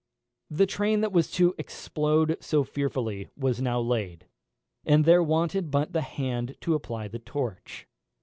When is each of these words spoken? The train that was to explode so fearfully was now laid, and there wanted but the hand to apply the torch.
The 0.49 0.65
train 0.65 1.01
that 1.01 1.11
was 1.11 1.29
to 1.33 1.53
explode 1.59 2.35
so 2.39 2.63
fearfully 2.63 3.27
was 3.37 3.61
now 3.61 3.79
laid, 3.79 4.25
and 4.83 5.05
there 5.05 5.21
wanted 5.21 5.69
but 5.69 5.93
the 5.93 6.01
hand 6.01 6.55
to 6.61 6.73
apply 6.73 7.07
the 7.07 7.19
torch. 7.19 7.85